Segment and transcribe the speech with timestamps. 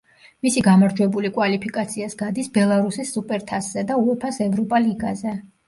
[0.45, 5.39] მისი გამარჯვებული კვალიფიკაციას გადის ბელარუსის სუპერთასზე და უეფა-ს ევროპა ლიგაზე.